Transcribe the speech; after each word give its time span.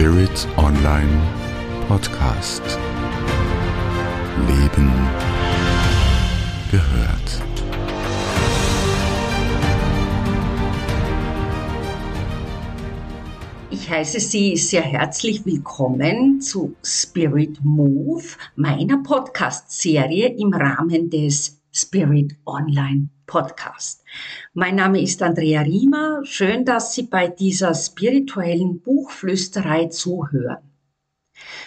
Spirit 0.00 0.48
Online 0.56 1.20
Podcast. 1.86 2.62
Leben 4.48 4.90
gehört. 6.70 7.42
Ich 13.70 13.90
heiße 13.90 14.20
Sie 14.20 14.56
sehr 14.56 14.80
herzlich 14.80 15.44
willkommen 15.44 16.40
zu 16.40 16.74
Spirit 16.82 17.62
Move, 17.62 18.24
meiner 18.56 19.02
Podcast-Serie 19.02 20.28
im 20.28 20.54
Rahmen 20.54 21.10
des 21.10 21.59
Spirit 21.72 22.36
Online 22.46 23.08
Podcast. 23.26 24.04
Mein 24.54 24.74
Name 24.74 25.00
ist 25.00 25.22
Andrea 25.22 25.62
Riemer. 25.62 26.20
Schön, 26.24 26.64
dass 26.64 26.94
Sie 26.94 27.04
bei 27.04 27.28
dieser 27.28 27.74
spirituellen 27.74 28.80
Buchflüsterei 28.80 29.86
zuhören. 29.86 30.58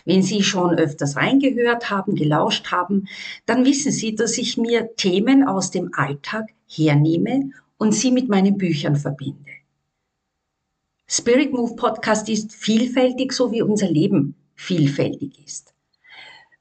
Wenn 0.05 0.21
Sie 0.21 0.43
schon 0.43 0.75
öfters 0.75 1.15
reingehört 1.15 1.89
haben, 1.89 2.15
gelauscht 2.15 2.71
haben, 2.71 3.07
dann 3.45 3.65
wissen 3.65 3.91
Sie, 3.91 4.13
dass 4.15 4.37
ich 4.37 4.57
mir 4.57 4.95
Themen 4.95 5.47
aus 5.47 5.71
dem 5.71 5.91
Alltag 5.93 6.47
hernehme 6.67 7.51
und 7.77 7.93
sie 7.93 8.11
mit 8.11 8.29
meinen 8.29 8.57
Büchern 8.57 8.95
verbinde. 8.95 9.51
Spirit 11.07 11.51
Move 11.51 11.75
Podcast 11.75 12.29
ist 12.29 12.53
vielfältig, 12.53 13.33
so 13.33 13.51
wie 13.51 13.61
unser 13.61 13.89
Leben 13.89 14.35
vielfältig 14.55 15.43
ist. 15.45 15.73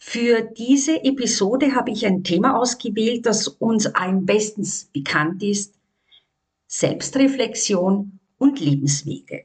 Für 0.05 0.43
diese 0.43 1.05
Episode 1.05 1.77
habe 1.77 1.93
ich 1.93 2.05
ein 2.05 2.25
Thema 2.25 2.59
ausgewählt, 2.59 3.25
das 3.25 3.47
uns 3.47 3.87
allen 3.87 4.27
bestens 4.27 4.91
bekannt 4.93 5.45
ist. 5.45 5.75
Selbstreflexion 6.67 8.19
und 8.37 8.59
Lebenswege. 8.61 9.45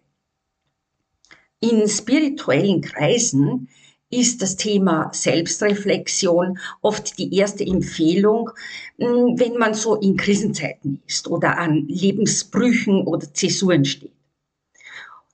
In 1.59 1.87
spirituellen 1.87 2.82
Kreisen 2.82 3.70
ist 4.09 4.41
das 4.41 4.55
Thema 4.55 5.12
Selbstreflexion 5.13 6.57
oft 6.82 7.20
die 7.20 7.34
erste 7.35 7.63
Empfehlung, 7.63 8.49
hm, 8.98 9.39
wenn 9.39 9.57
man 9.57 9.76
so 9.76 9.95
in 9.95 10.17
Krisenzeiten 10.17 11.04
ist 11.05 11.27
oder 11.27 11.60
an 11.60 11.87
Lebensbrüchen 11.87 13.05
oder 13.05 13.32
Zäsuren 13.32 13.85
steht. 13.85 14.16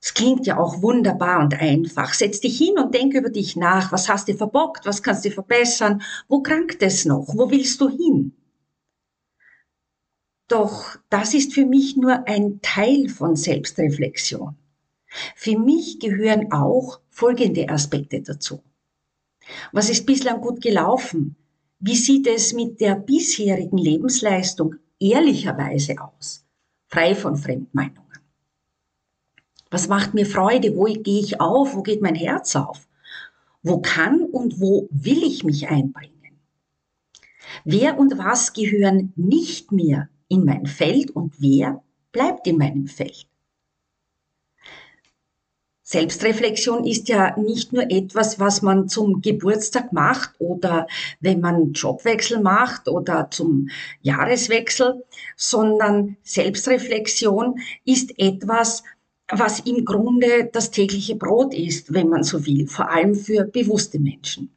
Es 0.04 0.14
klingt 0.14 0.46
ja 0.46 0.58
auch 0.59 0.82
wunderbar 0.82 1.40
und 1.40 1.54
einfach. 1.62 2.14
Setz 2.14 2.42
dich 2.42 2.58
hin 2.58 2.78
und 2.78 2.94
denk 2.94 3.14
über 3.14 3.30
dich 3.30 3.56
nach. 3.56 3.94
Was 3.94 4.10
hast 4.10 4.28
du 4.28 4.34
verbockt? 4.34 4.86
Was 4.86 5.02
kannst 5.02 5.23
du 5.23 5.32
verbessern? 5.32 6.02
Wo 6.28 6.42
krankt 6.42 6.84
es 6.84 7.06
noch? 7.06 7.30
Wo 7.30 7.50
willst 7.50 7.80
du 7.80 7.88
hin? 7.88 8.34
Doch 10.50 10.98
das 11.10 11.34
ist 11.34 11.54
für 11.54 11.66
mich 11.66 11.95
nur 11.95 12.28
ein 12.28 12.60
Teil 12.62 13.08
von 13.08 13.38
Selbstreflexion. 13.38 14.58
Für 15.38 15.58
mich 15.58 16.02
gehören 16.02 16.52
auch 16.52 17.00
folgende 17.10 17.70
Aspekte 17.70 18.22
dazu. 18.22 18.62
Was 19.72 19.90
ist 19.90 20.06
bislang 20.06 20.42
gut 20.42 20.60
gelaufen? 20.60 21.38
Wie 21.80 21.95
sieht 21.95 22.28
es 22.28 22.52
mit 22.52 22.82
der 22.82 22.95
bisherigen 22.95 23.78
Lebensleistung 23.78 24.76
ehrlicherweise 25.00 25.95
aus? 26.02 26.44
Frei 26.88 27.16
von 27.16 27.38
Fremdmeinung. 27.38 28.04
Was 29.74 29.88
macht 29.88 30.14
mir 30.14 30.28
Freude? 30.28 30.76
Wo 30.76 30.84
gehe 30.84 31.20
ich 31.20 31.42
auf? 31.42 31.74
Wo 31.74 31.82
geht 31.82 32.00
mein 32.00 32.14
Herz 32.14 32.56
auf? 32.56 32.88
Wo 33.64 33.82
kann 33.82 34.22
und 34.22 34.60
wo 34.60 34.88
will 34.92 35.24
ich 35.24 35.44
mich 35.44 35.68
einbringen? 35.68 36.40
Wer 37.66 37.98
und 37.98 38.20
was 38.20 38.54
gehören 38.54 39.14
nicht 39.16 39.72
mehr 39.72 40.10
in 40.28 40.46
mein 40.46 40.68
Feld 40.68 41.10
und 41.10 41.42
wer 41.42 41.82
bleibt 42.12 42.46
in 42.46 42.60
meinem 42.60 42.86
Feld? 42.86 43.26
Selbstreflexion 45.82 46.86
ist 46.86 47.10
ja 47.10 47.36
nicht 47.36 47.74
nur 47.74 47.90
etwas, 47.90 48.40
was 48.40 48.62
man 48.62 48.88
zum 48.88 49.22
Geburtstag 49.22 49.92
macht 49.92 50.36
oder 50.38 50.86
wenn 51.20 51.42
man 51.42 51.73
Jobwechsel 51.73 52.42
macht 52.42 52.88
oder 52.88 53.32
zum 53.32 53.70
Jahreswechsel, 54.02 55.04
sondern 55.36 56.16
Selbstreflexion 56.22 57.60
ist 57.86 58.20
etwas, 58.20 58.83
was 59.39 59.60
im 59.61 59.86
Grunde 59.86 60.49
das 60.52 60.71
tägliche 60.71 61.16
Brot 61.16 61.54
ist, 61.54 61.94
wenn 61.94 62.10
man 62.10 62.23
so 62.23 62.45
will, 62.45 62.67
vor 62.67 62.89
allem 62.89 63.16
für 63.16 63.45
bewusste 63.45 63.99
Menschen. 63.99 64.49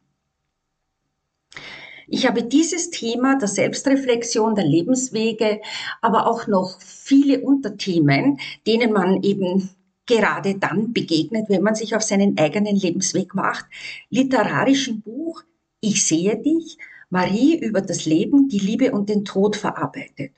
Ich 2.08 2.26
habe 2.26 2.44
dieses 2.44 2.90
Thema 2.90 3.36
der 3.36 3.48
Selbstreflexion, 3.48 4.54
der 4.54 4.64
Lebenswege, 4.64 5.60
aber 6.00 6.28
auch 6.28 6.46
noch 6.46 6.80
viele 6.80 7.40
Unterthemen, 7.40 8.38
denen 8.66 8.92
man 8.92 9.22
eben 9.24 9.70
gerade 10.06 10.54
dann 10.54 10.92
begegnet, 10.92 11.46
wenn 11.48 11.62
man 11.62 11.74
sich 11.74 11.96
auf 11.96 12.02
seinen 12.02 12.38
eigenen 12.38 12.76
Lebensweg 12.76 13.34
macht, 13.34 13.66
literarisch 14.08 14.86
im 14.86 15.00
Buch 15.00 15.42
Ich 15.80 16.06
sehe 16.06 16.40
dich, 16.40 16.78
Marie 17.10 17.58
über 17.58 17.80
das 17.80 18.06
Leben, 18.06 18.48
die 18.48 18.58
Liebe 18.58 18.92
und 18.92 19.08
den 19.08 19.24
Tod 19.24 19.56
verarbeitet. 19.56 20.32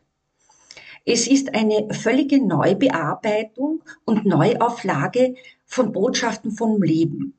Es 1.11 1.27
ist 1.27 1.55
eine 1.55 1.89
völlige 1.95 2.39
Neubearbeitung 2.39 3.81
und 4.05 4.27
Neuauflage 4.27 5.37
von 5.65 5.91
Botschaften 5.91 6.51
vom 6.51 6.83
Leben. 6.83 7.33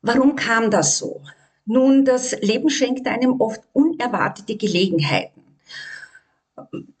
Warum 0.00 0.34
kam 0.34 0.70
das 0.70 0.96
so? 0.96 1.20
Nun, 1.66 2.06
das 2.06 2.32
Leben 2.40 2.70
schenkt 2.70 3.06
einem 3.06 3.38
oft 3.38 3.60
unerwartete 3.74 4.56
Gelegenheiten. 4.56 5.42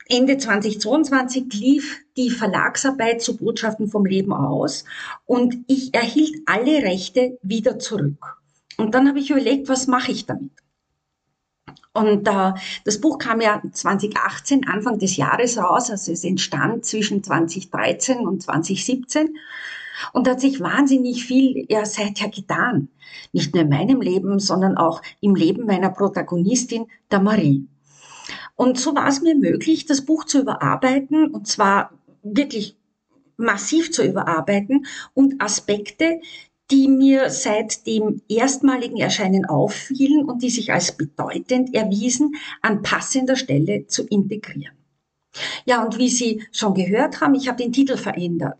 Ende 0.06 0.36
2022 0.36 1.50
lief 1.54 2.04
die 2.18 2.28
Verlagsarbeit 2.28 3.22
zu 3.22 3.38
Botschaften 3.38 3.88
vom 3.88 4.04
Leben 4.04 4.34
aus 4.34 4.84
und 5.24 5.56
ich 5.66 5.94
erhielt 5.94 6.42
alle 6.44 6.82
Rechte 6.82 7.38
wieder 7.40 7.78
zurück. 7.78 8.42
Und 8.76 8.94
dann 8.94 9.08
habe 9.08 9.18
ich 9.18 9.30
überlegt, 9.30 9.70
was 9.70 9.86
mache 9.86 10.12
ich 10.12 10.26
damit? 10.26 10.52
Und 11.96 12.28
äh, 12.28 12.52
das 12.84 13.00
Buch 13.00 13.18
kam 13.18 13.40
ja 13.40 13.62
2018, 13.72 14.68
Anfang 14.68 14.98
des 14.98 15.16
Jahres 15.16 15.58
raus, 15.58 15.90
also 15.90 16.12
es 16.12 16.24
entstand 16.24 16.84
zwischen 16.84 17.24
2013 17.24 18.26
und 18.26 18.42
2017. 18.42 19.34
Und 20.12 20.28
hat 20.28 20.42
sich 20.42 20.60
wahnsinnig 20.60 21.24
viel 21.24 21.64
ja 21.70 21.86
seither 21.86 22.28
getan. 22.28 22.88
Nicht 23.32 23.54
nur 23.54 23.64
in 23.64 23.70
meinem 23.70 24.02
Leben, 24.02 24.38
sondern 24.38 24.76
auch 24.76 25.00
im 25.22 25.34
Leben 25.34 25.64
meiner 25.64 25.88
Protagonistin, 25.88 26.86
der 27.10 27.20
Marie. 27.20 27.66
Und 28.56 28.78
so 28.78 28.94
war 28.94 29.08
es 29.08 29.22
mir 29.22 29.34
möglich, 29.34 29.86
das 29.86 30.04
Buch 30.04 30.24
zu 30.24 30.40
überarbeiten, 30.40 31.30
und 31.32 31.46
zwar 31.46 31.92
wirklich 32.22 32.76
massiv 33.38 33.92
zu 33.92 34.02
überarbeiten 34.04 34.86
und 35.14 35.40
Aspekte, 35.42 36.20
die 36.70 36.88
mir 36.88 37.30
seit 37.30 37.86
dem 37.86 38.22
erstmaligen 38.28 38.96
Erscheinen 38.96 39.44
auffielen 39.44 40.24
und 40.24 40.42
die 40.42 40.50
sich 40.50 40.72
als 40.72 40.96
bedeutend 40.96 41.74
erwiesen, 41.74 42.34
an 42.62 42.82
passender 42.82 43.36
Stelle 43.36 43.86
zu 43.86 44.04
integrieren. 44.06 44.76
Ja, 45.64 45.84
und 45.84 45.98
wie 45.98 46.08
Sie 46.08 46.42
schon 46.50 46.74
gehört 46.74 47.20
haben, 47.20 47.34
ich 47.34 47.48
habe 47.48 47.62
den 47.62 47.72
Titel 47.72 47.96
verändert. 47.96 48.58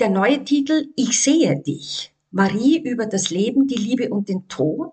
Der 0.00 0.10
neue 0.10 0.44
Titel 0.44 0.88
Ich 0.96 1.20
sehe 1.20 1.60
dich. 1.60 2.12
Marie 2.30 2.78
über 2.78 3.06
das 3.06 3.30
Leben, 3.30 3.68
die 3.68 3.76
Liebe 3.76 4.10
und 4.10 4.28
den 4.28 4.48
Tod 4.48 4.92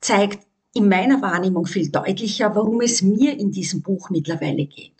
zeigt 0.00 0.46
in 0.72 0.88
meiner 0.88 1.20
Wahrnehmung 1.20 1.66
viel 1.66 1.90
deutlicher, 1.90 2.54
warum 2.54 2.80
es 2.80 3.02
mir 3.02 3.36
in 3.38 3.50
diesem 3.50 3.82
Buch 3.82 4.08
mittlerweile 4.10 4.66
geht. 4.66 4.95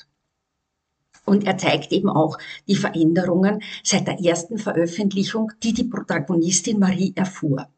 Und 1.27 1.45
er 1.45 1.59
zeigt 1.59 1.93
eben 1.93 2.09
auch 2.09 2.39
die 2.69 2.77
Veränderungen 2.77 3.63
seit 3.83 4.07
der 4.07 4.21
ersten 4.21 4.59
Veröffentlichung, 4.59 5.53
die 5.63 5.75
die 5.75 5.85
Protagonistin 5.85 6.79
Marie 6.79 7.13
erfuhr. 7.17 7.69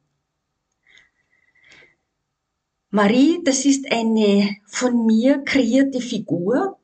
Marie, 2.90 3.40
das 3.44 3.64
ist 3.64 3.90
eine 3.92 4.56
von 4.66 5.04
mir 5.06 5.38
kreierte 5.44 6.00
Figur 6.00 6.78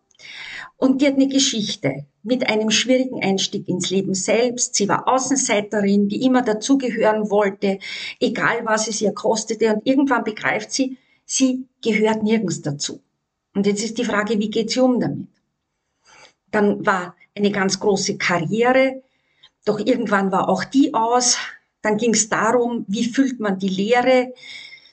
und 0.77 1.01
die 1.01 1.07
hat 1.07 1.15
eine 1.15 1.29
Geschichte 1.29 2.07
mit 2.23 2.49
einem 2.49 2.71
schwierigen 2.71 3.23
Einstieg 3.23 3.69
ins 3.69 3.91
Leben 3.91 4.15
selbst. 4.15 4.75
Sie 4.75 4.89
war 4.89 5.09
Außenseiterin, 5.09 6.09
die 6.09 6.23
immer 6.23 6.43
dazugehören 6.43 7.31
wollte, 7.31 7.79
egal 8.21 8.65
was 8.65 8.89
es 8.89 9.01
ihr 9.01 9.13
kostete. 9.13 9.75
Und 9.75 9.87
irgendwann 9.87 10.25
begreift 10.25 10.73
sie, 10.73 10.99
sie 11.25 11.67
gehört 11.83 12.23
nirgends 12.23 12.61
dazu. 12.63 13.01
Und 13.55 13.67
jetzt 13.67 13.85
ist 13.85 13.99
die 13.99 14.05
Frage, 14.05 14.39
wie 14.39 14.51
geht 14.51 14.71
sie 14.71 14.81
um 14.81 14.99
damit? 14.99 15.29
Dann 16.55 16.87
war 16.87 17.17
eine 17.35 17.51
ganz 17.51 17.81
große 17.81 18.17
Karriere, 18.17 19.03
doch 19.65 19.81
irgendwann 19.81 20.31
war 20.31 20.49
auch 20.49 20.63
die 20.63 20.95
aus. 20.95 21.37
Dann 21.83 21.97
ging 21.97 22.15
es 22.15 22.29
darum, 22.29 22.85
wie 22.87 23.07
füllt 23.07 23.41
man 23.41 23.59
die 23.59 23.69
Leere. 23.69 24.33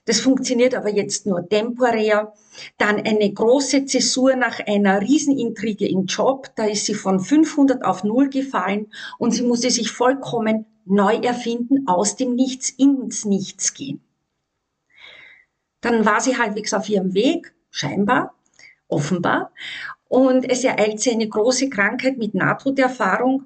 Das 0.05 0.19
funktioniert 0.21 0.73
aber 0.73 0.89
jetzt 0.89 1.27
nur 1.27 1.47
temporär. 1.47 2.33
Dann 2.79 2.95
eine 2.95 3.31
große 3.31 3.85
Zäsur 3.85 4.35
nach 4.35 4.59
einer 4.65 5.01
Riesenintrige 5.01 5.87
im 5.87 6.05
Job. 6.05 6.49
Da 6.55 6.65
ist 6.65 6.85
sie 6.87 6.95
von 6.95 7.19
500 7.19 7.85
auf 7.85 8.03
Null 8.03 8.29
gefallen 8.29 8.91
und 9.19 9.29
sie 9.29 9.43
musste 9.43 9.69
sich 9.69 9.91
vollkommen 9.91 10.65
neu 10.85 11.17
erfinden, 11.17 11.87
aus 11.87 12.15
dem 12.15 12.33
Nichts 12.33 12.71
ins 12.71 13.23
Nichts 13.23 13.75
gehen. 13.75 14.01
Dann 15.81 16.05
war 16.05 16.21
sie 16.21 16.39
halbwegs 16.39 16.73
auf 16.73 16.89
ihrem 16.89 17.13
Weg, 17.13 17.53
scheinbar, 17.69 18.33
offenbar. 18.87 19.51
Und 20.11 20.51
es 20.51 20.65
ereilt 20.65 20.99
sie 20.99 21.11
eine 21.11 21.29
große 21.29 21.69
Krankheit 21.69 22.17
mit 22.17 22.33
Nahtoderfahrung. 22.35 23.45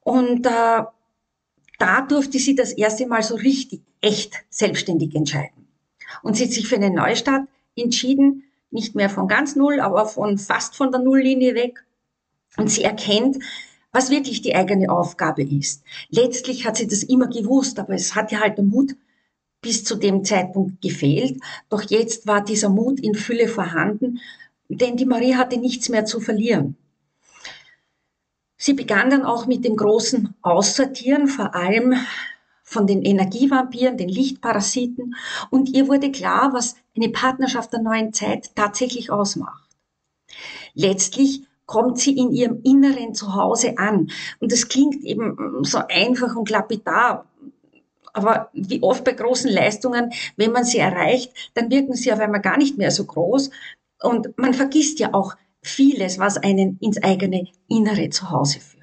Und 0.00 0.44
äh, 0.44 0.82
da 1.78 2.00
durfte 2.06 2.38
sie 2.38 2.54
das 2.54 2.72
erste 2.72 3.06
Mal 3.06 3.22
so 3.22 3.34
richtig, 3.34 3.80
echt 4.02 4.34
selbstständig 4.50 5.14
entscheiden. 5.14 5.66
Und 6.22 6.36
sie 6.36 6.44
hat 6.44 6.52
sich 6.52 6.68
für 6.68 6.76
einen 6.76 6.96
Neustart 6.96 7.48
entschieden, 7.76 8.44
nicht 8.70 8.94
mehr 8.94 9.08
von 9.08 9.26
ganz 9.26 9.56
Null, 9.56 9.80
aber 9.80 10.04
von 10.04 10.36
fast 10.36 10.76
von 10.76 10.92
der 10.92 11.00
Nulllinie 11.00 11.54
weg. 11.54 11.82
Und 12.58 12.70
sie 12.70 12.84
erkennt, 12.84 13.38
was 13.90 14.10
wirklich 14.10 14.42
die 14.42 14.54
eigene 14.54 14.90
Aufgabe 14.90 15.44
ist. 15.44 15.82
Letztlich 16.10 16.66
hat 16.66 16.76
sie 16.76 16.88
das 16.88 17.04
immer 17.04 17.28
gewusst, 17.28 17.78
aber 17.78 17.94
es 17.94 18.14
hat 18.14 18.32
ja 18.32 18.40
halt 18.40 18.58
der 18.58 18.66
Mut 18.66 18.96
bis 19.62 19.82
zu 19.82 19.96
dem 19.96 20.24
Zeitpunkt 20.24 20.82
gefehlt. 20.82 21.40
Doch 21.70 21.80
jetzt 21.84 22.26
war 22.26 22.44
dieser 22.44 22.68
Mut 22.68 23.00
in 23.00 23.14
Fülle 23.14 23.48
vorhanden, 23.48 24.20
denn 24.68 24.96
die 24.96 25.06
Marie 25.06 25.36
hatte 25.36 25.58
nichts 25.58 25.88
mehr 25.88 26.04
zu 26.04 26.20
verlieren. 26.20 26.76
Sie 28.56 28.72
begann 28.72 29.10
dann 29.10 29.22
auch 29.22 29.46
mit 29.46 29.64
dem 29.64 29.76
großen 29.76 30.34
Aussortieren, 30.42 31.28
vor 31.28 31.54
allem 31.54 31.94
von 32.62 32.86
den 32.86 33.02
Energievampiren, 33.02 33.96
den 33.96 34.08
Lichtparasiten, 34.08 35.14
und 35.50 35.68
ihr 35.68 35.86
wurde 35.88 36.10
klar, 36.10 36.52
was 36.52 36.76
eine 36.96 37.10
Partnerschaft 37.10 37.72
der 37.72 37.82
neuen 37.82 38.12
Zeit 38.12 38.56
tatsächlich 38.56 39.10
ausmacht. 39.10 39.68
Letztlich 40.74 41.42
kommt 41.66 41.98
sie 41.98 42.16
in 42.16 42.32
ihrem 42.32 42.60
inneren 42.62 43.14
Zuhause 43.14 43.78
an. 43.78 44.10
Und 44.40 44.52
das 44.52 44.68
klingt 44.68 45.04
eben 45.04 45.64
so 45.64 45.78
einfach 45.88 46.34
und 46.36 46.48
lapidar. 46.48 47.26
Aber 48.12 48.50
wie 48.52 48.82
oft 48.82 49.04
bei 49.04 49.12
großen 49.12 49.50
Leistungen, 49.50 50.12
wenn 50.36 50.52
man 50.52 50.64
sie 50.64 50.78
erreicht, 50.78 51.32
dann 51.54 51.70
wirken 51.70 51.94
sie 51.94 52.12
auf 52.12 52.20
einmal 52.20 52.40
gar 52.40 52.56
nicht 52.56 52.78
mehr 52.78 52.90
so 52.90 53.04
groß. 53.04 53.50
Und 54.02 54.36
man 54.38 54.54
vergisst 54.54 54.98
ja 54.98 55.14
auch 55.14 55.36
vieles, 55.62 56.18
was 56.18 56.36
einen 56.36 56.78
ins 56.80 57.02
eigene 57.02 57.48
innere 57.68 58.10
Zuhause 58.10 58.60
führt. 58.60 58.76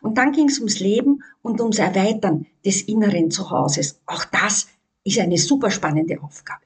Und 0.00 0.16
dann 0.16 0.32
ging 0.32 0.48
es 0.48 0.58
ums 0.58 0.80
Leben 0.80 1.22
und 1.42 1.60
ums 1.60 1.78
Erweitern 1.78 2.46
des 2.64 2.82
inneren 2.82 3.30
Zuhauses. 3.30 4.00
Auch 4.06 4.24
das 4.24 4.68
ist 5.04 5.18
eine 5.18 5.38
super 5.38 5.70
spannende 5.70 6.22
Aufgabe. 6.22 6.62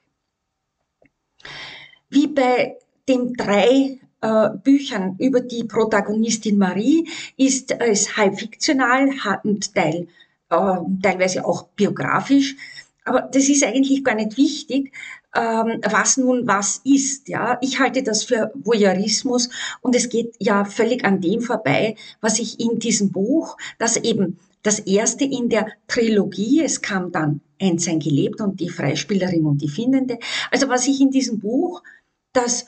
Wie 2.09 2.27
bei 2.27 2.77
den 3.07 3.33
drei 3.33 3.99
äh, 4.21 4.49
Büchern 4.63 5.15
über 5.19 5.41
die 5.41 5.65
Protagonistin 5.65 6.57
Marie 6.57 7.09
ist 7.35 7.71
es 7.71 8.15
halb 8.15 8.39
fiktional 8.39 9.09
und 9.43 9.73
teil, 9.73 10.07
äh, 10.49 10.75
teilweise 11.01 11.45
auch 11.45 11.63
biografisch. 11.69 12.55
Aber 13.03 13.21
das 13.21 13.49
ist 13.49 13.63
eigentlich 13.63 14.03
gar 14.03 14.15
nicht 14.15 14.37
wichtig, 14.37 14.93
ähm, 15.35 15.81
was 15.89 16.17
nun 16.17 16.47
was 16.47 16.81
ist. 16.83 17.27
Ja, 17.27 17.57
ich 17.61 17.79
halte 17.79 18.03
das 18.03 18.23
für 18.23 18.51
Voyeurismus 18.55 19.49
und 19.81 19.95
es 19.95 20.09
geht 20.09 20.35
ja 20.39 20.65
völlig 20.65 21.03
an 21.05 21.21
dem 21.21 21.41
vorbei, 21.41 21.95
was 22.21 22.39
ich 22.39 22.59
in 22.59 22.79
diesem 22.79 23.11
Buch, 23.11 23.57
das 23.77 23.97
eben 23.97 24.39
das 24.61 24.79
erste 24.79 25.25
in 25.25 25.49
der 25.49 25.67
Trilogie, 25.87 26.61
es 26.63 26.81
kam 26.81 27.11
dann 27.11 27.41
Einssein 27.61 27.99
gelebt 27.99 28.41
und 28.41 28.59
die 28.59 28.69
Freispielerin 28.69 29.45
und 29.45 29.61
die 29.61 29.69
Findende. 29.69 30.19
Also 30.51 30.69
was 30.69 30.87
ich 30.87 31.01
in 31.01 31.11
diesem 31.11 31.39
Buch, 31.39 31.83
das 32.31 32.65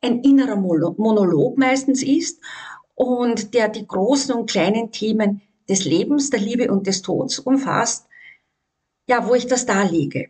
ein 0.00 0.20
innerer 0.22 0.56
Monolog 0.56 1.56
meistens 1.58 2.02
ist 2.02 2.40
und 2.94 3.54
der 3.54 3.68
die 3.68 3.86
großen 3.86 4.34
und 4.34 4.50
kleinen 4.50 4.90
Themen 4.90 5.42
des 5.68 5.84
Lebens, 5.84 6.30
der 6.30 6.40
Liebe 6.40 6.70
und 6.70 6.86
des 6.86 7.02
Todes 7.02 7.38
umfasst, 7.38 8.06
ja, 9.08 9.26
wo 9.26 9.34
ich 9.34 9.46
das 9.46 9.66
darlege. 9.66 10.28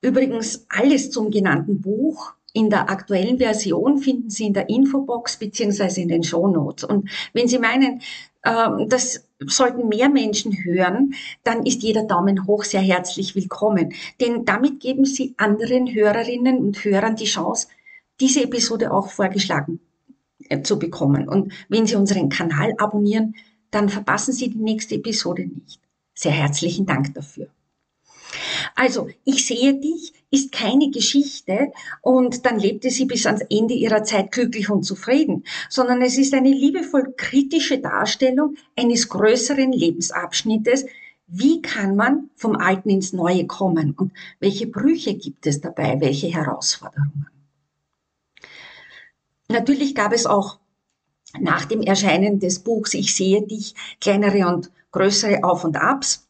Übrigens 0.00 0.66
alles 0.68 1.10
zum 1.10 1.30
genannten 1.30 1.80
Buch 1.80 2.34
in 2.52 2.70
der 2.70 2.90
aktuellen 2.90 3.38
Version 3.38 3.98
finden 3.98 4.30
Sie 4.30 4.46
in 4.46 4.54
der 4.54 4.68
Infobox 4.68 5.38
beziehungsweise 5.38 6.00
in 6.00 6.08
den 6.08 6.22
Show 6.22 6.48
Notes. 6.48 6.84
Und 6.84 7.10
wenn 7.32 7.48
Sie 7.48 7.58
meinen, 7.58 8.00
ähm, 8.44 8.88
das 8.88 9.28
sollten 9.46 9.88
mehr 9.88 10.08
Menschen 10.08 10.64
hören, 10.64 11.14
dann 11.44 11.64
ist 11.66 11.82
jeder 11.82 12.04
Daumen 12.04 12.46
hoch 12.46 12.64
sehr 12.64 12.80
herzlich 12.80 13.34
willkommen. 13.34 13.92
Denn 14.20 14.44
damit 14.44 14.80
geben 14.80 15.04
Sie 15.04 15.34
anderen 15.36 15.92
Hörerinnen 15.92 16.58
und 16.58 16.84
Hörern 16.84 17.16
die 17.16 17.26
Chance, 17.26 17.68
diese 18.20 18.42
Episode 18.42 18.92
auch 18.92 19.10
vorgeschlagen 19.10 19.80
äh, 20.48 20.62
zu 20.62 20.78
bekommen. 20.78 21.28
Und 21.28 21.52
wenn 21.68 21.86
Sie 21.86 21.96
unseren 21.96 22.28
Kanal 22.28 22.74
abonnieren, 22.78 23.36
dann 23.70 23.88
verpassen 23.88 24.32
Sie 24.32 24.48
die 24.48 24.58
nächste 24.58 24.94
Episode 24.94 25.46
nicht. 25.46 25.80
Sehr 26.14 26.32
herzlichen 26.32 26.86
Dank 26.86 27.14
dafür. 27.14 27.48
Also, 28.74 29.08
ich 29.24 29.46
sehe 29.46 29.74
dich 29.74 30.12
ist 30.30 30.52
keine 30.52 30.90
Geschichte 30.90 31.72
und 32.02 32.44
dann 32.44 32.58
lebte 32.58 32.90
sie 32.90 33.06
bis 33.06 33.26
ans 33.26 33.42
Ende 33.50 33.74
ihrer 33.74 34.04
Zeit 34.04 34.30
glücklich 34.32 34.68
und 34.68 34.82
zufrieden, 34.82 35.44
sondern 35.70 36.02
es 36.02 36.18
ist 36.18 36.34
eine 36.34 36.50
liebevoll 36.50 37.14
kritische 37.16 37.78
Darstellung 37.78 38.56
eines 38.76 39.08
größeren 39.08 39.72
Lebensabschnittes. 39.72 40.84
Wie 41.26 41.62
kann 41.62 41.96
man 41.96 42.30
vom 42.36 42.56
Alten 42.56 42.90
ins 42.90 43.12
Neue 43.12 43.46
kommen 43.46 43.94
und 43.96 44.12
welche 44.40 44.66
Brüche 44.66 45.14
gibt 45.14 45.46
es 45.46 45.60
dabei, 45.60 46.00
welche 46.00 46.28
Herausforderungen? 46.28 47.26
Natürlich 49.48 49.94
gab 49.94 50.12
es 50.12 50.26
auch 50.26 50.58
nach 51.38 51.64
dem 51.64 51.82
Erscheinen 51.82 52.38
des 52.38 52.60
Buchs 52.60 52.94
Ich 52.94 53.14
sehe 53.14 53.46
dich 53.46 53.74
kleinere 54.00 54.46
und 54.46 54.70
größere 54.92 55.44
Auf 55.44 55.64
und 55.64 55.76
Abs. 55.76 56.27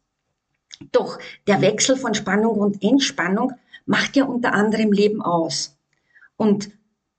Doch 0.92 1.18
der 1.46 1.60
Wechsel 1.60 1.96
von 1.96 2.14
Spannung 2.14 2.58
und 2.58 2.82
Entspannung 2.82 3.52
macht 3.86 4.16
ja 4.16 4.24
unter 4.24 4.52
anderem 4.52 4.92
Leben 4.92 5.22
aus. 5.22 5.76
Und 6.36 6.70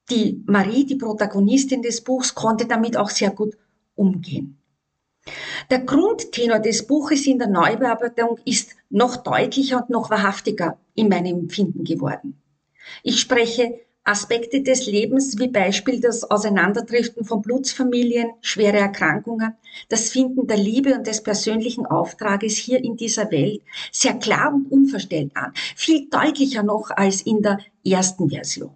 die 0.09 0.43
Marie, 0.47 0.85
die 0.85 0.95
Protagonistin 0.95 1.81
des 1.81 2.01
Buchs, 2.01 2.33
konnte 2.33 2.65
damit 2.65 2.97
auch 2.97 3.09
sehr 3.09 3.31
gut 3.31 3.57
umgehen. 3.95 4.57
Der 5.69 5.79
Grundtenor 5.79 6.59
des 6.59 6.87
Buches 6.87 7.27
in 7.27 7.37
der 7.37 7.49
Neubearbeitung 7.49 8.39
ist 8.45 8.75
noch 8.89 9.17
deutlicher 9.17 9.81
und 9.81 9.89
noch 9.89 10.09
wahrhaftiger 10.09 10.79
in 10.95 11.09
meinem 11.09 11.39
Empfinden 11.39 11.83
geworden. 11.83 12.41
Ich 13.03 13.19
spreche 13.19 13.79
Aspekte 14.09 14.63
des 14.63 14.87
Lebens 14.87 15.37
wie 15.37 15.49
Beispiel 15.49 16.01
das 16.01 16.23
Auseinanderdriften 16.23 17.25
von 17.25 17.43
Blutsfamilien, 17.43 18.31
schwere 18.41 18.77
Erkrankungen, 18.77 19.53
das 19.87 20.09
Finden 20.09 20.47
der 20.47 20.57
Liebe 20.57 20.95
und 20.95 21.05
des 21.05 21.21
persönlichen 21.21 21.85
Auftrages 21.85 22.57
hier 22.57 22.83
in 22.83 22.97
dieser 22.97 23.29
Welt 23.29 23.61
sehr 23.91 24.15
klar 24.15 24.51
und 24.51 24.71
unverstellt 24.71 25.31
an, 25.35 25.53
viel 25.75 26.09
deutlicher 26.09 26.63
noch 26.63 26.89
als 26.89 27.21
in 27.21 27.43
der 27.43 27.59
ersten 27.85 28.31
Version. 28.31 28.71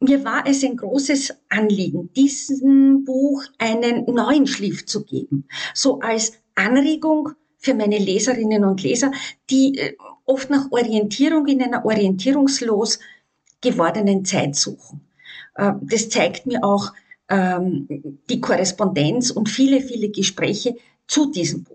Mir 0.00 0.24
war 0.24 0.46
es 0.46 0.64
ein 0.64 0.78
großes 0.78 1.34
Anliegen, 1.50 2.10
diesem 2.14 3.04
Buch 3.04 3.44
einen 3.58 4.06
neuen 4.06 4.46
Schliff 4.46 4.86
zu 4.86 5.04
geben, 5.04 5.46
so 5.74 6.00
als 6.00 6.32
Anregung 6.54 7.32
für 7.58 7.74
meine 7.74 7.98
Leserinnen 7.98 8.64
und 8.64 8.82
Leser, 8.82 9.12
die 9.50 9.78
äh, 9.78 9.94
oft 10.26 10.50
nach 10.50 10.70
Orientierung 10.70 11.46
in 11.46 11.62
einer 11.62 11.84
orientierungslos 11.84 12.98
gewordenen 13.64 14.24
Zeit 14.24 14.54
suchen. 14.54 15.00
Äh, 15.54 15.72
das 15.82 16.08
zeigt 16.08 16.46
mir 16.46 16.62
auch 16.62 16.92
ähm, 17.28 18.20
die 18.28 18.40
Korrespondenz 18.40 19.30
und 19.30 19.48
viele, 19.48 19.80
viele 19.80 20.10
Gespräche 20.10 20.76
zu 21.06 21.30
diesem 21.30 21.64
Buch. 21.64 21.74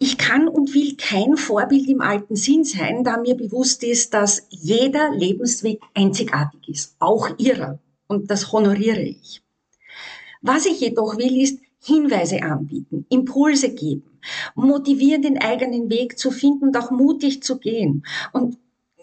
Ich 0.00 0.16
kann 0.16 0.46
und 0.46 0.74
will 0.74 0.96
kein 0.96 1.36
Vorbild 1.36 1.88
im 1.88 2.00
alten 2.00 2.36
Sinn 2.36 2.62
sein, 2.62 3.02
da 3.02 3.18
mir 3.18 3.34
bewusst 3.34 3.82
ist, 3.82 4.14
dass 4.14 4.46
jeder 4.50 5.10
Lebensweg 5.10 5.80
einzigartig 5.94 6.68
ist, 6.68 6.96
auch 7.00 7.30
ihrer. 7.38 7.80
Und 8.06 8.30
das 8.30 8.52
honoriere 8.52 9.02
ich. 9.02 9.42
Was 10.40 10.66
ich 10.66 10.80
jedoch 10.80 11.18
will, 11.18 11.42
ist 11.42 11.60
Hinweise 11.82 12.42
anbieten, 12.42 13.06
Impulse 13.08 13.74
geben, 13.74 14.20
motivieren, 14.54 15.22
den 15.22 15.38
eigenen 15.38 15.90
Weg 15.90 16.18
zu 16.18 16.30
finden 16.30 16.68
und 16.68 16.76
auch 16.76 16.90
mutig 16.90 17.42
zu 17.42 17.58
gehen. 17.58 18.04
Und 18.32 18.56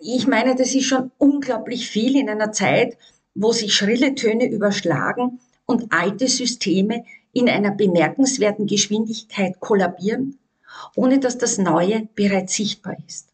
ich 0.07 0.27
meine, 0.27 0.55
das 0.55 0.75
ist 0.75 0.85
schon 0.85 1.11
unglaublich 1.17 1.89
viel 1.89 2.15
in 2.15 2.29
einer 2.29 2.51
Zeit, 2.51 2.97
wo 3.33 3.51
sich 3.51 3.73
schrille 3.73 4.15
Töne 4.15 4.49
überschlagen 4.49 5.39
und 5.65 5.91
alte 5.91 6.27
Systeme 6.27 7.03
in 7.33 7.49
einer 7.49 7.71
bemerkenswerten 7.71 8.67
Geschwindigkeit 8.67 9.59
kollabieren, 9.59 10.37
ohne 10.95 11.19
dass 11.19 11.37
das 11.37 11.57
Neue 11.57 12.07
bereits 12.15 12.55
sichtbar 12.55 12.95
ist. 13.07 13.29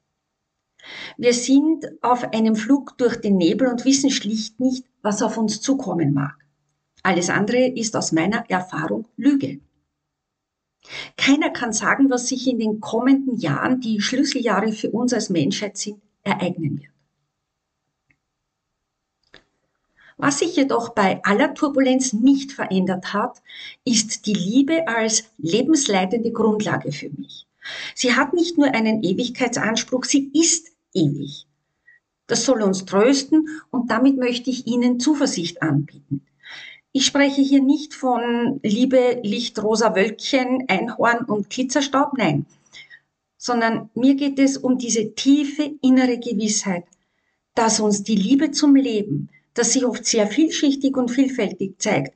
Wir 1.18 1.34
sind 1.34 1.86
auf 2.02 2.34
einem 2.34 2.56
Flug 2.56 2.98
durch 2.98 3.18
den 3.18 3.38
Nebel 3.38 3.68
und 3.68 3.86
wissen 3.86 4.10
schlicht 4.10 4.60
nicht, 4.60 4.86
was 5.02 5.22
auf 5.22 5.38
uns 5.38 5.62
zukommen 5.62 6.14
mag. 6.14 6.36
Alles 7.04 7.30
andere 7.30 7.68
ist 7.68 7.96
aus 7.96 8.12
meiner 8.12 8.50
Erfahrung 8.50 9.08
Lüge. 9.18 9.60
Keiner 11.18 11.52
kann 11.52 11.74
sagen, 11.74 12.10
was 12.10 12.28
sich 12.28 12.48
in 12.48 12.58
den 12.58 12.80
kommenden 12.80 13.38
Jahren, 13.38 13.82
die 13.82 14.02
Schlüsseljahre 14.02 14.72
für 14.72 14.90
uns 14.90 15.14
als 15.14 15.30
Menschheit 15.30 15.78
sind, 15.78 16.02
ereignen 16.24 16.80
wird. 16.80 16.92
Was 20.18 20.38
sich 20.38 20.56
jedoch 20.56 20.90
bei 20.90 21.20
aller 21.24 21.56
Turbulenz 21.56 22.14
nicht 22.14 22.52
verändert 22.52 23.12
hat, 23.12 23.42
ist 23.86 24.28
die 24.28 24.36
Liebe 24.36 24.88
als 24.88 25.32
lebensleitende 25.40 26.32
Grundlage 26.32 26.92
für 26.92 27.10
mich. 27.10 27.48
Sie 27.96 28.16
hat 28.16 28.34
nicht 28.34 28.58
nur 28.58 28.68
einen 28.68 29.04
Ewigkeitsanspruch, 29.04 30.06
sie 30.06 30.30
ist 30.34 30.72
ewig. 30.94 31.48
Das 32.28 32.46
soll 32.46 32.62
uns 32.62 32.86
trösten 32.86 33.48
und 33.72 33.90
damit 33.90 34.18
möchte 34.18 34.52
ich 34.52 34.68
Ihnen 34.68 35.00
Zuversicht 35.00 35.62
anbieten. 35.62 36.26
Ich 36.94 37.06
spreche 37.06 37.42
hier 37.42 37.64
nicht 37.64 37.94
von 37.94 38.60
Liebe, 38.64 39.22
Licht, 39.24 39.62
rosa 39.64 39.96
Wölkchen, 39.96 40.66
Einhorn 40.68 41.26
und 41.26 41.50
Glitzerstaub, 41.50 42.18
nein, 42.18 42.46
sondern 43.42 43.90
mir 43.96 44.14
geht 44.14 44.38
es 44.38 44.56
um 44.56 44.78
diese 44.78 45.16
tiefe 45.16 45.74
innere 45.82 46.20
Gewissheit, 46.20 46.84
dass 47.56 47.80
uns 47.80 48.04
die 48.04 48.16
Liebe 48.16 48.52
zum 48.52 48.76
Leben, 48.76 49.32
das 49.56 49.74
sich 49.74 49.84
oft 49.84 50.06
sehr 50.06 50.28
vielschichtig 50.28 50.96
und 50.96 51.10
vielfältig 51.10 51.82
zeigt, 51.82 52.14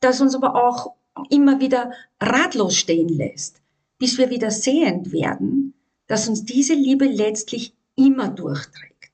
das 0.00 0.20
uns 0.20 0.34
aber 0.34 0.56
auch 0.56 0.96
immer 1.30 1.60
wieder 1.60 1.92
ratlos 2.20 2.74
stehen 2.74 3.08
lässt, 3.08 3.62
bis 3.98 4.18
wir 4.18 4.30
wieder 4.30 4.50
sehend 4.50 5.12
werden, 5.12 5.74
dass 6.08 6.28
uns 6.28 6.44
diese 6.44 6.74
Liebe 6.74 7.06
letztlich 7.06 7.72
immer 7.94 8.28
durchträgt. 8.28 9.12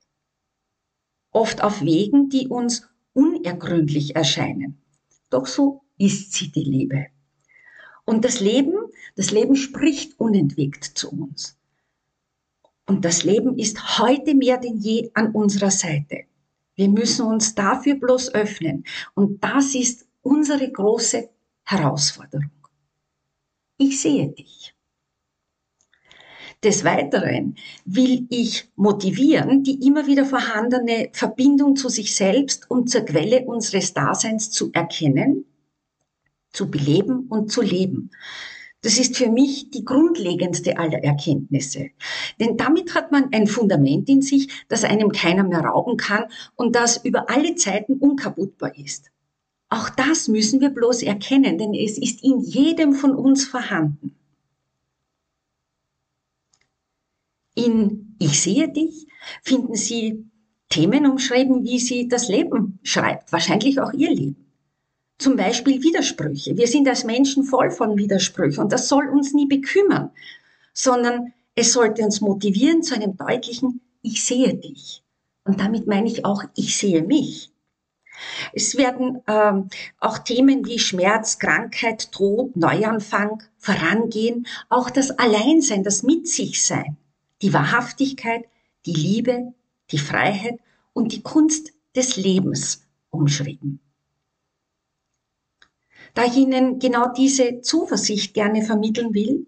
Oft 1.31 1.63
auf 1.63 1.83
Wegen, 1.83 2.31
die 2.31 2.49
uns 2.49 2.89
unergründlich 3.13 4.17
erscheinen. 4.17 4.81
Doch 5.29 5.47
so 5.47 5.83
ist 5.99 6.33
sie 6.33 6.51
die 6.51 6.65
Liebe. 6.65 7.09
Und 8.11 8.25
das 8.25 8.41
Leben, 8.41 8.75
das 9.15 9.31
Leben 9.31 9.55
spricht 9.55 10.19
unentwegt 10.19 10.83
zu 10.83 11.13
uns. 11.13 11.57
Und 12.85 13.05
das 13.05 13.23
Leben 13.23 13.57
ist 13.57 14.01
heute 14.01 14.35
mehr 14.35 14.59
denn 14.59 14.79
je 14.79 15.13
an 15.15 15.31
unserer 15.31 15.71
Seite. 15.71 16.25
Wir 16.75 16.89
müssen 16.89 17.25
uns 17.25 17.55
dafür 17.55 17.95
bloß 17.95 18.35
öffnen. 18.35 18.83
Und 19.15 19.45
das 19.45 19.77
ist 19.77 20.09
unsere 20.23 20.73
große 20.73 21.31
Herausforderung. 21.63 22.51
Ich 23.79 24.01
sehe 24.01 24.27
dich. 24.31 24.75
Des 26.65 26.83
Weiteren 26.83 27.55
will 27.85 28.27
ich 28.29 28.73
motivieren, 28.75 29.63
die 29.63 29.87
immer 29.87 30.09
wieder 30.09 30.25
vorhandene 30.27 31.11
Verbindung 31.13 31.77
zu 31.77 31.89
sich 31.89 32.17
selbst 32.17 32.69
und 32.73 32.91
zur 32.91 33.03
Quelle 33.03 33.45
unseres 33.45 33.95
Daseins 33.95 34.51
zu 34.51 34.73
erkennen, 34.73 35.45
zu 36.53 36.71
beleben 36.71 37.27
und 37.29 37.51
zu 37.51 37.63
leben. 37.63 38.11
Das 38.83 38.99
ist 38.99 39.17
für 39.17 39.29
mich 39.29 39.71
die 39.71 39.85
grundlegendste 39.85 40.79
aller 40.79 41.05
Erkenntnisse. 41.05 41.91
Denn 42.41 42.57
damit 42.57 42.95
hat 42.95 43.13
man 43.13 43.33
ein 43.33 43.47
Fundament 43.47 44.09
in 44.09 44.23
sich, 44.23 44.49
das 44.69 44.85
einem 44.85 45.13
keiner 45.13 45.45
mehr 45.45 45.61
rauben 45.61 45.99
kann 45.99 46.25
und 46.57 46.75
das 46.75 47.05
über 47.05 47.29
alle 47.29 47.57
Zeiten 47.57 47.95
unkaputtbar 47.95 48.77
ist. 48.79 49.11
Auch 49.69 49.91
das 49.91 50.29
müssen 50.29 50.61
wir 50.61 50.71
bloß 50.71 51.03
erkennen, 51.03 51.59
denn 51.59 51.75
es 51.75 51.99
ist 51.99 52.25
in 52.25 52.41
jedem 52.41 52.95
von 52.95 53.15
uns 53.15 53.45
vorhanden. 53.45 54.17
In 57.55 58.17
Ich 58.19 58.41
sehe 58.41 58.73
dich 58.73 59.07
finden 59.43 59.75
Sie 59.75 60.31
Themen 60.71 61.05
umschreiben, 61.07 61.65
wie 61.65 61.81
sie 61.81 62.09
das 62.09 62.29
Leben 62.29 62.79
schreibt, 62.83 63.33
wahrscheinlich 63.33 63.81
auch 63.81 63.93
ihr 63.93 64.11
Leben. 64.11 64.40
Zum 65.21 65.37
Beispiel 65.37 65.83
Widersprüche. 65.83 66.57
Wir 66.57 66.67
sind 66.67 66.89
als 66.89 67.05
Menschen 67.05 67.45
voll 67.45 67.71
von 67.71 67.99
Widersprüchen 67.99 68.65
und 68.65 68.73
das 68.73 68.89
soll 68.89 69.07
uns 69.11 69.35
nie 69.35 69.47
bekümmern, 69.47 70.13
sondern 70.73 71.35
es 71.55 71.75
sollte 71.75 72.03
uns 72.03 72.23
motivieren 72.23 72.83
zu 72.83 72.95
einem 72.95 73.19
deutlichen 73.19 73.83
Ich 74.01 74.25
sehe 74.25 74.55
dich. 74.55 75.03
Und 75.45 75.61
damit 75.61 75.87
meine 75.87 76.07
ich 76.07 76.25
auch, 76.25 76.45
ich 76.57 76.75
sehe 76.75 77.03
mich. 77.03 77.53
Es 78.55 78.79
werden 78.79 79.21
ähm, 79.27 79.69
auch 79.99 80.17
Themen 80.17 80.65
wie 80.65 80.79
Schmerz, 80.79 81.39
Krankheit, 81.39 82.13
Tod, 82.13 82.57
Neuanfang, 82.57 83.43
Vorangehen, 83.59 84.47
auch 84.71 84.89
das 84.89 85.11
Alleinsein, 85.11 85.85
das 85.85 86.03
Mit 86.03 86.29
sich 86.29 86.65
sein, 86.65 86.97
die 87.43 87.53
Wahrhaftigkeit, 87.53 88.47
die 88.87 88.95
Liebe, 88.95 89.53
die 89.91 89.99
Freiheit 89.99 90.59
und 90.95 91.13
die 91.13 91.23
Kunst 91.23 91.75
des 91.95 92.17
Lebens 92.17 92.87
umschrieben. 93.11 93.81
Da 96.15 96.25
ich 96.25 96.37
Ihnen 96.37 96.79
genau 96.79 97.13
diese 97.13 97.61
Zuversicht 97.61 98.35
gerne 98.35 98.63
vermitteln 98.63 99.15
will, 99.15 99.47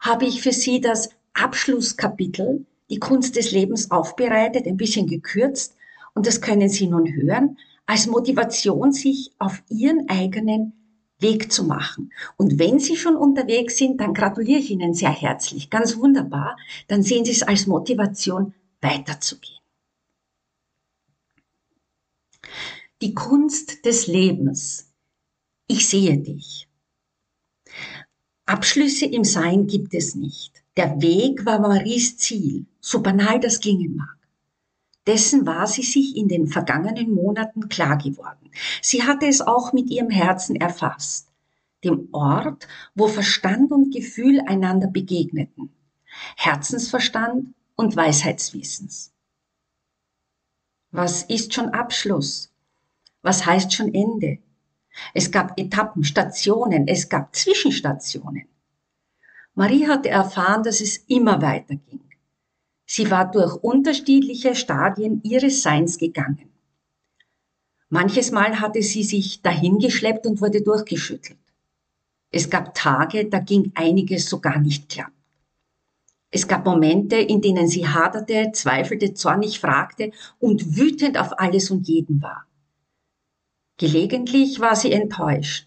habe 0.00 0.26
ich 0.26 0.42
für 0.42 0.52
Sie 0.52 0.80
das 0.80 1.10
Abschlusskapitel, 1.34 2.66
die 2.90 2.98
Kunst 2.98 3.36
des 3.36 3.52
Lebens, 3.52 3.90
aufbereitet, 3.90 4.66
ein 4.66 4.76
bisschen 4.76 5.06
gekürzt, 5.06 5.76
und 6.14 6.26
das 6.26 6.40
können 6.40 6.68
Sie 6.68 6.88
nun 6.88 7.14
hören, 7.14 7.56
als 7.86 8.06
Motivation, 8.06 8.92
sich 8.92 9.32
auf 9.38 9.62
Ihren 9.68 10.08
eigenen 10.08 10.74
Weg 11.18 11.52
zu 11.52 11.64
machen. 11.64 12.12
Und 12.36 12.58
wenn 12.58 12.78
Sie 12.78 12.96
schon 12.96 13.16
unterwegs 13.16 13.78
sind, 13.78 14.00
dann 14.00 14.12
gratuliere 14.12 14.58
ich 14.58 14.70
Ihnen 14.70 14.92
sehr 14.92 15.12
herzlich. 15.12 15.70
Ganz 15.70 15.96
wunderbar. 15.96 16.56
Dann 16.88 17.02
sehen 17.02 17.24
Sie 17.24 17.32
es 17.32 17.42
als 17.42 17.66
Motivation, 17.66 18.54
weiterzugehen. 18.80 19.60
Die 23.00 23.14
Kunst 23.14 23.84
des 23.84 24.06
Lebens. 24.06 24.91
Ich 25.74 25.88
sehe 25.88 26.18
dich. 26.18 26.68
Abschlüsse 28.44 29.06
im 29.06 29.24
Sein 29.24 29.66
gibt 29.66 29.94
es 29.94 30.14
nicht. 30.14 30.62
Der 30.76 31.00
Weg 31.00 31.46
war 31.46 31.60
Maries 31.60 32.18
Ziel, 32.18 32.66
so 32.78 33.00
banal 33.00 33.40
das 33.40 33.58
klingen 33.58 33.96
mag. 33.96 34.18
Dessen 35.06 35.46
war 35.46 35.66
sie 35.66 35.82
sich 35.82 36.14
in 36.14 36.28
den 36.28 36.46
vergangenen 36.46 37.14
Monaten 37.14 37.70
klar 37.70 37.96
geworden. 37.96 38.50
Sie 38.82 39.04
hatte 39.04 39.26
es 39.26 39.40
auch 39.40 39.72
mit 39.72 39.88
ihrem 39.88 40.10
Herzen 40.10 40.56
erfasst, 40.56 41.28
dem 41.84 42.10
Ort, 42.12 42.68
wo 42.94 43.08
Verstand 43.08 43.72
und 43.72 43.94
Gefühl 43.94 44.42
einander 44.46 44.88
begegneten, 44.88 45.70
Herzensverstand 46.36 47.54
und 47.76 47.96
Weisheitswissens. 47.96 49.14
Was 50.90 51.22
ist 51.22 51.54
schon 51.54 51.70
Abschluss? 51.70 52.52
Was 53.22 53.46
heißt 53.46 53.72
schon 53.72 53.94
Ende? 53.94 54.38
Es 55.14 55.30
gab 55.30 55.58
Etappen, 55.58 56.04
Stationen, 56.04 56.88
es 56.88 57.08
gab 57.08 57.34
Zwischenstationen. 57.34 58.46
Marie 59.54 59.86
hatte 59.86 60.08
erfahren, 60.08 60.62
dass 60.62 60.80
es 60.80 60.96
immer 61.08 61.42
weiterging. 61.42 62.00
Sie 62.86 63.10
war 63.10 63.30
durch 63.30 63.54
unterschiedliche 63.56 64.54
Stadien 64.54 65.20
ihres 65.22 65.62
Seins 65.62 65.98
gegangen. 65.98 66.50
Manches 67.88 68.30
Mal 68.30 68.60
hatte 68.60 68.82
sie 68.82 69.02
sich 69.02 69.42
dahingeschleppt 69.42 70.26
und 70.26 70.40
wurde 70.40 70.62
durchgeschüttelt. 70.62 71.38
Es 72.30 72.48
gab 72.48 72.74
Tage, 72.74 73.26
da 73.26 73.38
ging 73.38 73.72
einiges 73.74 74.28
so 74.28 74.40
gar 74.40 74.58
nicht 74.58 74.88
klar. 74.88 75.10
Es 76.30 76.48
gab 76.48 76.64
Momente, 76.64 77.16
in 77.16 77.42
denen 77.42 77.68
sie 77.68 77.86
haderte, 77.86 78.52
zweifelte, 78.54 79.12
zornig 79.12 79.60
fragte 79.60 80.12
und 80.38 80.78
wütend 80.78 81.18
auf 81.18 81.38
alles 81.38 81.70
und 81.70 81.86
jeden 81.86 82.22
war. 82.22 82.46
Gelegentlich 83.82 84.60
war 84.60 84.76
sie 84.76 84.92
enttäuscht. 84.92 85.66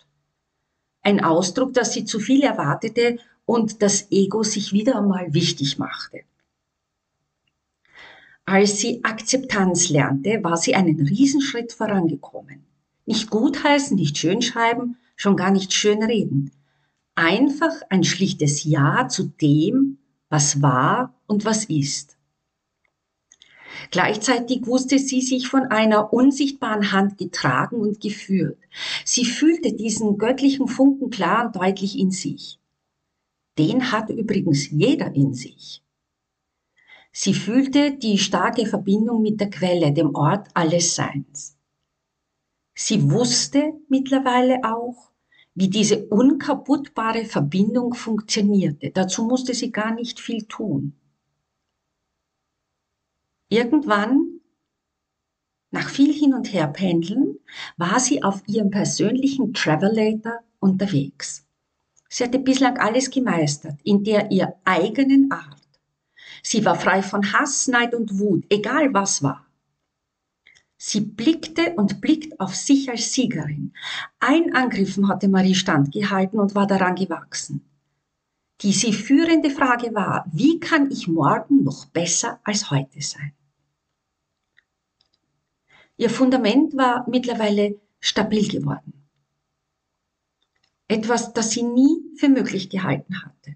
Ein 1.01 1.21
Ausdruck, 1.21 1.73
dass 1.73 1.91
sie 1.91 2.05
zu 2.05 2.21
viel 2.21 2.43
erwartete 2.43 3.19
und 3.45 3.81
das 3.81 4.09
Ego 4.09 4.41
sich 4.41 4.71
wieder 4.71 4.99
einmal 4.99 5.33
wichtig 5.33 5.77
machte. 5.79 6.21
Als 8.45 8.79
sie 8.79 9.03
Akzeptanz 9.03 9.89
lernte, 9.89 10.39
war 10.43 10.55
sie 10.55 10.75
einen 10.75 11.05
Riesenschritt 11.05 11.73
vorangekommen. 11.73 12.63
Nicht 13.05 13.29
gutheißen, 13.29 13.97
nicht 13.97 14.17
schönschreiben, 14.17 14.95
schon 15.17 15.35
gar 15.35 15.51
nicht 15.51 15.73
schönreden. 15.73 16.51
Einfach 17.15 17.73
ein 17.89 18.05
schlichtes 18.05 18.63
Ja 18.63 19.09
zu 19.09 19.25
dem, 19.41 19.97
was 20.29 20.61
war 20.61 21.13
und 21.27 21.43
was 21.43 21.65
ist. 21.65 22.14
Gleichzeitig 23.91 24.65
wusste 24.65 24.99
sie 24.99 25.21
sich 25.21 25.47
von 25.47 25.63
einer 25.63 26.13
unsichtbaren 26.13 26.91
Hand 26.91 27.17
getragen 27.17 27.77
und 27.77 27.99
geführt. 28.01 28.57
Sie 29.03 29.25
fühlte 29.25 29.73
diesen 29.73 30.17
göttlichen 30.17 30.67
Funken 30.67 31.09
klar 31.09 31.47
und 31.47 31.55
deutlich 31.55 31.97
in 31.97 32.11
sich. 32.11 32.59
Den 33.57 33.91
hat 33.91 34.09
übrigens 34.09 34.69
jeder 34.69 35.13
in 35.15 35.33
sich. 35.33 35.81
Sie 37.11 37.33
fühlte 37.33 37.91
die 37.91 38.17
starke 38.17 38.65
Verbindung 38.65 39.21
mit 39.21 39.39
der 39.39 39.49
Quelle, 39.49 39.93
dem 39.93 40.13
Ort 40.15 40.49
alles 40.53 40.95
Seins. 40.95 41.55
Sie 42.73 43.09
wusste 43.09 43.73
mittlerweile 43.87 44.59
auch, 44.65 45.11
wie 45.53 45.69
diese 45.69 46.05
unkaputtbare 46.07 47.23
Verbindung 47.23 47.93
funktionierte. 47.93 48.91
Dazu 48.91 49.23
musste 49.23 49.53
sie 49.53 49.71
gar 49.71 49.93
nicht 49.95 50.19
viel 50.19 50.45
tun. 50.45 50.93
Irgendwann, 53.55 54.41
nach 55.71 55.87
viel 55.87 56.11
hin 56.11 56.33
und 56.33 56.51
her 56.51 56.67
pendeln, 56.67 57.39
war 57.77 58.01
sie 58.01 58.21
auf 58.21 58.43
ihrem 58.47 58.69
persönlichen 58.69 59.53
Travelator 59.53 60.41
unterwegs. 60.59 61.47
Sie 62.09 62.25
hatte 62.25 62.39
bislang 62.39 62.77
alles 62.79 63.09
gemeistert, 63.09 63.79
in 63.85 64.03
der 64.03 64.29
ihr 64.29 64.55
eigenen 64.65 65.31
Art. 65.31 65.69
Sie 66.43 66.65
war 66.65 66.75
frei 66.75 67.01
von 67.01 67.31
Hass, 67.31 67.69
Neid 67.69 67.95
und 67.95 68.19
Wut, 68.19 68.43
egal 68.49 68.93
was 68.93 69.23
war. 69.23 69.45
Sie 70.75 70.99
blickte 70.99 71.75
und 71.75 72.01
blickt 72.01 72.37
auf 72.41 72.53
sich 72.53 72.89
als 72.89 73.13
Siegerin. 73.13 73.71
Ein 74.19 74.53
Angriffen 74.53 75.07
hatte 75.07 75.29
Marie 75.29 75.55
standgehalten 75.55 76.41
und 76.41 76.55
war 76.55 76.67
daran 76.67 76.95
gewachsen. 76.95 77.61
Die 78.59 78.73
sie 78.73 78.91
führende 78.91 79.49
Frage 79.49 79.95
war, 79.95 80.25
wie 80.33 80.59
kann 80.59 80.91
ich 80.91 81.07
morgen 81.07 81.63
noch 81.63 81.85
besser 81.85 82.41
als 82.43 82.69
heute 82.69 83.01
sein? 83.01 83.31
Ihr 85.97 86.09
Fundament 86.09 86.75
war 86.75 87.05
mittlerweile 87.09 87.79
stabil 87.99 88.47
geworden. 88.47 88.93
etwas, 90.87 91.33
das 91.33 91.51
sie 91.51 91.63
nie 91.63 91.97
für 92.15 92.29
möglich 92.29 92.69
gehalten 92.69 93.23
hatte. 93.23 93.55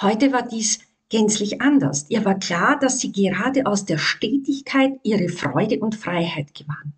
Heute 0.00 0.32
war 0.32 0.46
dies 0.46 0.80
gänzlich 1.10 1.60
anders. 1.60 2.06
Ihr 2.08 2.24
war 2.24 2.38
klar, 2.38 2.78
dass 2.78 3.00
sie 3.00 3.12
gerade 3.12 3.66
aus 3.66 3.84
der 3.84 3.98
Stetigkeit 3.98 4.98
ihre 5.02 5.28
Freude 5.28 5.80
und 5.80 5.94
Freiheit 5.94 6.54
gewann. 6.54 6.94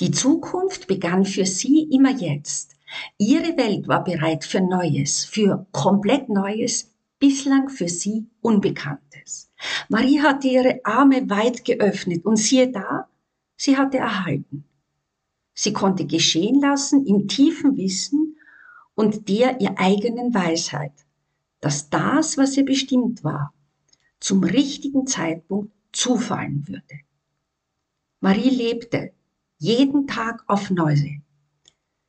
Die 0.00 0.10
Zukunft 0.10 0.88
begann 0.88 1.24
für 1.24 1.46
sie 1.46 1.84
immer 1.90 2.10
jetzt. 2.10 2.76
Ihre 3.18 3.56
Welt 3.56 3.88
war 3.88 4.04
bereit 4.04 4.44
für 4.44 4.60
Neues, 4.60 5.24
für 5.24 5.66
komplett 5.72 6.28
Neues, 6.28 6.92
bislang 7.18 7.68
für 7.68 7.88
sie 7.88 8.26
Unbekanntes. 8.40 9.50
Marie 9.88 10.20
hatte 10.20 10.48
ihre 10.48 10.80
Arme 10.84 11.28
weit 11.30 11.64
geöffnet 11.64 12.24
und 12.24 12.36
siehe 12.36 12.70
da, 12.70 13.08
sie 13.56 13.76
hatte 13.76 13.98
erhalten. 13.98 14.64
Sie 15.54 15.72
konnte 15.72 16.06
geschehen 16.06 16.60
lassen 16.60 17.06
im 17.06 17.28
tiefen 17.28 17.76
Wissen 17.76 18.36
und 18.94 19.28
der 19.28 19.60
ihr 19.60 19.78
eigenen 19.78 20.34
Weisheit, 20.34 20.92
dass 21.60 21.88
das, 21.88 22.36
was 22.36 22.56
ihr 22.56 22.64
bestimmt 22.64 23.24
war, 23.24 23.54
zum 24.20 24.44
richtigen 24.44 25.06
Zeitpunkt 25.06 25.72
zufallen 25.92 26.68
würde. 26.68 27.00
Marie 28.20 28.50
lebte 28.50 29.12
jeden 29.58 30.06
Tag 30.06 30.44
auf 30.46 30.70
Neuse. 30.70 31.22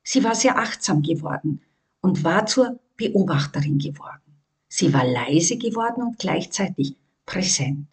Sie 0.04 0.24
war 0.24 0.36
sehr 0.36 0.58
achtsam 0.58 1.02
geworden 1.02 1.62
und 2.02 2.24
war 2.24 2.46
zur 2.46 2.80
Beobachterin 2.98 3.78
geworden. 3.78 4.27
Sie 4.68 4.94
war 4.94 5.06
leise 5.06 5.58
geworden 5.58 6.02
und 6.02 6.20
gleichzeitig 6.20 6.96
präsent. 7.26 7.88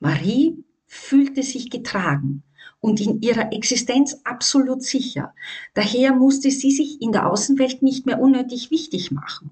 Marie 0.00 0.64
fühlte 0.86 1.42
sich 1.42 1.70
getragen 1.70 2.42
und 2.80 3.00
in 3.00 3.20
ihrer 3.20 3.52
Existenz 3.52 4.20
absolut 4.24 4.82
sicher. 4.82 5.34
Daher 5.74 6.14
musste 6.14 6.50
sie 6.50 6.70
sich 6.70 7.02
in 7.02 7.12
der 7.12 7.30
Außenwelt 7.30 7.82
nicht 7.82 8.06
mehr 8.06 8.20
unnötig 8.20 8.70
wichtig 8.70 9.10
machen. 9.10 9.50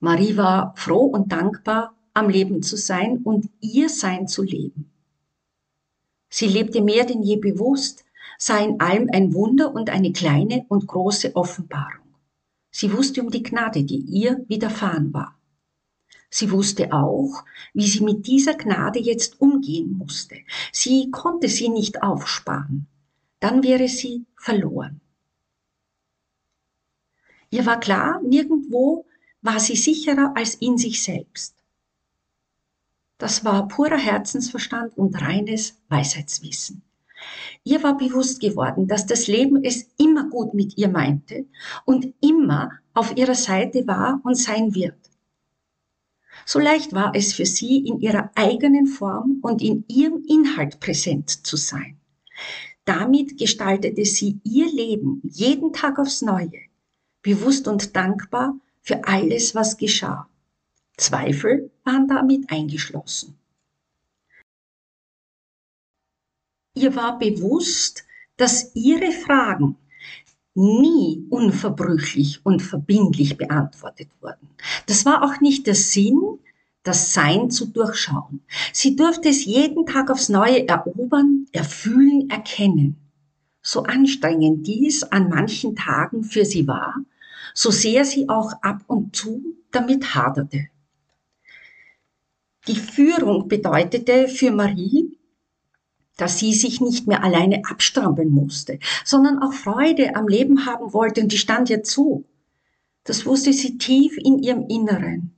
Marie 0.00 0.36
war 0.36 0.74
froh 0.76 1.06
und 1.06 1.32
dankbar, 1.32 1.96
am 2.12 2.28
Leben 2.28 2.62
zu 2.62 2.76
sein 2.76 3.18
und 3.18 3.50
ihr 3.60 3.88
Sein 3.88 4.28
zu 4.28 4.42
leben. 4.42 4.90
Sie 6.28 6.46
lebte 6.46 6.80
mehr 6.80 7.04
denn 7.04 7.22
je 7.22 7.36
bewusst, 7.36 8.04
sah 8.38 8.58
in 8.58 8.80
allem 8.80 9.08
ein 9.12 9.34
Wunder 9.34 9.74
und 9.74 9.90
eine 9.90 10.12
kleine 10.12 10.64
und 10.68 10.86
große 10.86 11.34
Offenbarung. 11.34 12.03
Sie 12.76 12.92
wusste 12.92 13.22
um 13.22 13.30
die 13.30 13.44
Gnade, 13.44 13.84
die 13.84 14.00
ihr 14.00 14.44
widerfahren 14.48 15.14
war. 15.14 15.38
Sie 16.28 16.50
wusste 16.50 16.92
auch, 16.92 17.44
wie 17.72 17.86
sie 17.86 18.02
mit 18.02 18.26
dieser 18.26 18.54
Gnade 18.54 18.98
jetzt 18.98 19.40
umgehen 19.40 19.92
musste. 19.96 20.38
Sie 20.72 21.08
konnte 21.12 21.48
sie 21.48 21.68
nicht 21.68 22.02
aufsparen. 22.02 22.88
Dann 23.38 23.62
wäre 23.62 23.86
sie 23.86 24.24
verloren. 24.34 25.00
Ihr 27.48 27.64
war 27.64 27.78
klar, 27.78 28.20
nirgendwo 28.22 29.06
war 29.40 29.60
sie 29.60 29.76
sicherer 29.76 30.32
als 30.34 30.56
in 30.56 30.76
sich 30.76 31.00
selbst. 31.00 31.54
Das 33.18 33.44
war 33.44 33.68
purer 33.68 33.98
Herzensverstand 33.98 34.98
und 34.98 35.22
reines 35.22 35.80
Weisheitswissen. 35.88 36.82
Ihr 37.64 37.82
war 37.82 37.96
bewusst 37.96 38.40
geworden, 38.40 38.86
dass 38.86 39.06
das 39.06 39.26
Leben 39.26 39.64
es 39.64 39.88
immer 39.98 40.28
gut 40.28 40.54
mit 40.54 40.76
ihr 40.76 40.88
meinte 40.88 41.46
und 41.84 42.12
immer 42.20 42.70
auf 42.92 43.16
ihrer 43.16 43.34
Seite 43.34 43.86
war 43.86 44.20
und 44.24 44.36
sein 44.36 44.74
wird. 44.74 44.98
So 46.46 46.58
leicht 46.58 46.92
war 46.92 47.14
es 47.14 47.32
für 47.32 47.46
sie, 47.46 47.78
in 47.86 48.00
ihrer 48.00 48.30
eigenen 48.34 48.86
Form 48.86 49.38
und 49.42 49.62
in 49.62 49.84
ihrem 49.88 50.22
Inhalt 50.28 50.80
präsent 50.80 51.30
zu 51.46 51.56
sein. 51.56 51.98
Damit 52.84 53.38
gestaltete 53.38 54.04
sie 54.04 54.40
ihr 54.44 54.70
Leben 54.70 55.22
jeden 55.24 55.72
Tag 55.72 55.98
aufs 55.98 56.20
Neue, 56.20 56.60
bewusst 57.22 57.66
und 57.66 57.96
dankbar 57.96 58.58
für 58.82 59.04
alles, 59.04 59.54
was 59.54 59.78
geschah. 59.78 60.28
Zweifel 60.98 61.70
waren 61.84 62.06
damit 62.08 62.50
eingeschlossen. 62.50 63.38
Ihr 66.74 66.96
war 66.96 67.18
bewusst, 67.18 68.04
dass 68.36 68.74
ihre 68.74 69.12
Fragen 69.12 69.76
nie 70.54 71.24
unverbrüchlich 71.30 72.44
und 72.44 72.62
verbindlich 72.62 73.36
beantwortet 73.36 74.08
wurden. 74.20 74.48
Das 74.86 75.04
war 75.04 75.22
auch 75.22 75.40
nicht 75.40 75.66
der 75.66 75.74
Sinn, 75.74 76.38
das 76.82 77.14
Sein 77.14 77.50
zu 77.50 77.66
durchschauen. 77.66 78.40
Sie 78.72 78.94
durfte 78.94 79.28
es 79.28 79.44
jeden 79.44 79.86
Tag 79.86 80.10
aufs 80.10 80.28
Neue 80.28 80.68
erobern, 80.68 81.46
erfühlen, 81.52 82.28
erkennen. 82.28 82.96
So 83.62 83.84
anstrengend 83.84 84.66
dies 84.66 85.02
an 85.04 85.28
manchen 85.28 85.74
Tagen 85.74 86.24
für 86.24 86.44
sie 86.44 86.66
war, 86.66 86.94
so 87.54 87.70
sehr 87.70 88.04
sie 88.04 88.28
auch 88.28 88.52
ab 88.62 88.82
und 88.86 89.16
zu 89.16 89.56
damit 89.70 90.14
haderte. 90.14 90.68
Die 92.66 92.76
Führung 92.76 93.48
bedeutete 93.48 94.28
für 94.28 94.50
Marie, 94.50 95.13
dass 96.16 96.38
sie 96.38 96.52
sich 96.52 96.80
nicht 96.80 97.06
mehr 97.06 97.24
alleine 97.24 97.62
abstrampeln 97.68 98.30
musste, 98.30 98.78
sondern 99.04 99.38
auch 99.42 99.52
Freude 99.52 100.16
am 100.16 100.28
Leben 100.28 100.66
haben 100.66 100.92
wollte 100.92 101.22
und 101.22 101.32
die 101.32 101.38
stand 101.38 101.70
ihr 101.70 101.82
zu. 101.82 102.24
Das 103.04 103.26
wusste 103.26 103.52
sie 103.52 103.78
tief 103.78 104.16
in 104.16 104.38
ihrem 104.38 104.66
Inneren. 104.68 105.34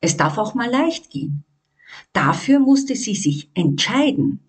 Es 0.00 0.16
darf 0.16 0.38
auch 0.38 0.54
mal 0.54 0.70
leicht 0.70 1.10
gehen. 1.10 1.44
Dafür 2.12 2.58
musste 2.58 2.96
sie 2.96 3.14
sich 3.14 3.50
entscheiden, 3.54 4.40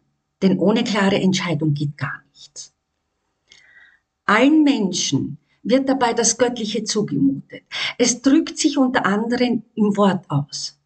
denn 0.41 0.59
ohne 0.59 0.83
klare 0.83 1.19
Entscheidung 1.19 1.73
geht 1.73 1.97
gar 1.97 2.21
nichts. 2.33 2.73
Allen 4.25 4.63
Menschen 4.63 5.37
wird 5.63 5.89
dabei 5.89 6.13
das 6.13 6.37
Göttliche 6.37 6.83
zugemutet. 6.83 7.63
Es 7.97 8.21
drückt 8.21 8.57
sich 8.57 8.77
unter 8.77 9.05
anderem 9.05 9.63
im 9.75 9.97
Wort 9.97 10.29
aus. 10.29 10.78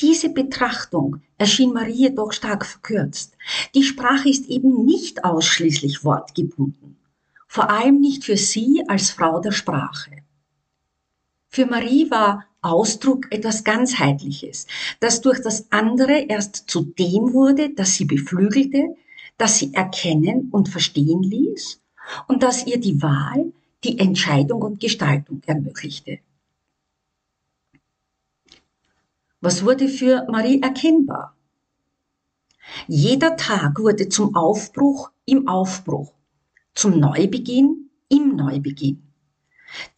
Diese 0.00 0.30
Betrachtung 0.30 1.20
erschien 1.36 1.74
Marie 1.74 2.08
jedoch 2.08 2.32
stark 2.32 2.64
verkürzt. 2.64 3.36
Die 3.74 3.82
Sprache 3.82 4.30
ist 4.30 4.48
eben 4.48 4.86
nicht 4.86 5.24
ausschließlich 5.24 6.04
wortgebunden, 6.04 6.96
vor 7.46 7.68
allem 7.70 8.00
nicht 8.00 8.24
für 8.24 8.38
sie 8.38 8.82
als 8.88 9.10
Frau 9.10 9.40
der 9.40 9.52
Sprache. 9.52 10.22
Für 11.48 11.66
Marie 11.66 12.10
war 12.10 12.46
Ausdruck 12.62 13.26
etwas 13.30 13.64
ganzheitliches, 13.64 14.66
das 15.00 15.20
durch 15.20 15.42
das 15.42 15.70
andere 15.70 16.20
erst 16.28 16.70
zu 16.70 16.82
dem 16.82 17.32
wurde, 17.34 17.70
das 17.74 17.94
sie 17.94 18.04
beflügelte, 18.06 18.96
das 19.36 19.58
sie 19.58 19.74
erkennen 19.74 20.48
und 20.50 20.68
verstehen 20.68 21.22
ließ 21.22 21.80
und 22.28 22.42
das 22.42 22.66
ihr 22.66 22.78
die 22.78 23.02
Wahl, 23.02 23.52
die 23.84 23.98
Entscheidung 23.98 24.62
und 24.62 24.80
Gestaltung 24.80 25.42
ermöglichte. 25.46 26.20
Was 29.40 29.64
wurde 29.64 29.88
für 29.88 30.26
Marie 30.30 30.60
erkennbar? 30.60 31.34
Jeder 32.86 33.36
Tag 33.36 33.78
wurde 33.78 34.08
zum 34.08 34.36
Aufbruch 34.36 35.10
im 35.24 35.48
Aufbruch, 35.48 36.12
zum 36.74 36.98
Neubeginn 37.00 37.90
im 38.10 38.36
Neubeginn. 38.36 39.02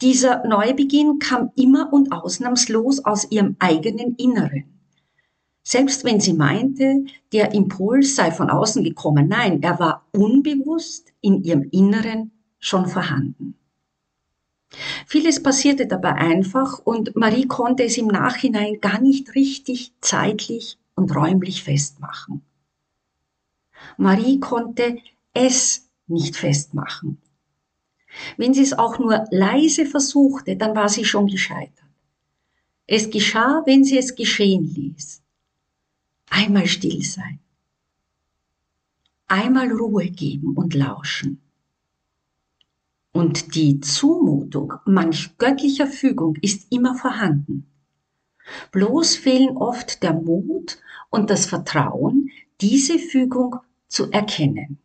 Dieser 0.01 0.47
Neubeginn 0.47 1.19
kam 1.19 1.51
immer 1.57 1.93
und 1.93 2.13
ausnahmslos 2.13 3.05
aus 3.05 3.31
ihrem 3.31 3.57
eigenen 3.59 4.15
Inneren. 4.15 4.65
Selbst 5.65 6.05
wenn 6.05 6.21
sie 6.21 6.35
meinte, 6.35 7.05
der 7.33 7.53
Impuls 7.53 8.15
sei 8.15 8.31
von 8.31 8.49
außen 8.49 8.85
gekommen, 8.85 9.29
nein, 9.29 9.63
er 9.63 9.79
war 9.79 10.07
unbewusst 10.13 11.13
in 11.21 11.43
ihrem 11.43 11.69
Inneren 11.71 12.31
schon 12.59 12.87
vorhanden. 12.87 13.57
Vieles 15.07 15.43
passierte 15.43 15.87
dabei 15.87 16.15
einfach 16.15 16.79
und 16.79 17.15
Marie 17.17 17.47
konnte 17.47 17.85
es 17.85 17.99
im 17.99 18.07
Nachhinein 18.07 18.81
gar 18.81 19.01
nicht 19.01 19.35
richtig 19.35 19.93
zeitlich 20.01 20.79
und 20.95 21.15
räumlich 21.15 21.63
festmachen. 21.63 22.43
Marie 23.97 24.41
konnte 24.41 24.99
es 25.35 25.89
nicht 26.07 26.37
festmachen. 26.37 27.21
Wenn 28.37 28.55
sie 28.55 28.63
es 28.63 28.73
auch 28.73 28.99
nur 28.99 29.27
leise 29.31 29.87
versuchte, 29.87 30.57
dann 30.57 30.77
war 30.77 30.89
sie 30.89 31.05
schon 31.05 31.27
gescheitert. 31.27 31.83
Es 32.87 33.11
geschah, 33.11 33.63
wenn 33.65 33.85
sie 33.85 33.99
es 33.99 34.15
geschehen 34.15 34.65
ließ. 34.65 35.23
Einmal 36.29 36.67
still 36.67 37.03
sein. 37.03 37.41
Einmal 39.29 39.71
Ruhe 39.73 40.11
geben 40.11 40.57
und 40.57 40.75
lauschen. 40.75 41.42
Und 43.13 43.55
die 43.55 43.81
Zumutung 43.81 44.75
manch 44.87 45.37
göttlicher 45.37 45.87
Fügung 45.87 46.37
ist 46.41 46.73
immer 46.73 46.95
vorhanden. 46.95 47.67
Bloß 48.73 49.17
fehlen 49.17 49.57
oft 49.57 50.03
der 50.03 50.15
Mut 50.15 50.79
und 51.11 51.31
das 51.31 51.47
Vertrauen, 51.47 52.31
diese 52.61 52.99
Fügung 52.99 53.57
zu 53.89 54.11
erkennen. 54.11 54.79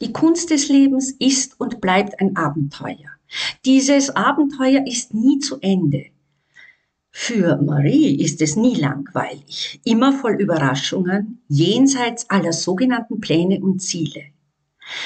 Die 0.00 0.12
Kunst 0.12 0.50
des 0.50 0.68
Lebens 0.68 1.10
ist 1.18 1.60
und 1.60 1.80
bleibt 1.80 2.20
ein 2.20 2.36
Abenteuer. 2.36 3.10
Dieses 3.64 4.10
Abenteuer 4.10 4.86
ist 4.86 5.12
nie 5.12 5.38
zu 5.40 5.58
Ende. 5.60 6.06
Für 7.10 7.60
Marie 7.60 8.14
ist 8.22 8.40
es 8.40 8.54
nie 8.54 8.76
langweilig, 8.76 9.80
immer 9.84 10.12
voll 10.12 10.40
Überraschungen, 10.40 11.42
jenseits 11.48 12.30
aller 12.30 12.52
sogenannten 12.52 13.20
Pläne 13.20 13.60
und 13.60 13.80
Ziele. 13.80 14.22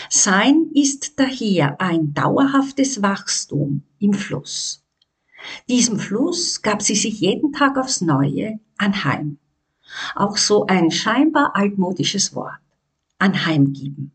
Sein 0.09 0.71
ist 0.75 1.19
daher 1.19 1.81
ein 1.81 2.15
dauerhaftes 2.15 3.03
Wachstum 3.03 3.83
im 3.99 4.15
Fluss. 4.15 4.85
Diesem 5.69 5.99
Fluss 5.99 6.63
gab 6.63 6.83
sie 6.83 6.95
sich 6.95 7.21
jeden 7.21 7.53
Tag 7.53 7.77
aufs 7.77 8.01
Neue 8.01 8.61
anheim. 8.79 9.39
Auch 10.15 10.37
so 10.37 10.67
ein 10.67 10.91
scheinbar 10.91 11.57
altmodisches 11.57 12.35
Wort. 12.35 12.61
Anheimgeben. 13.19 14.13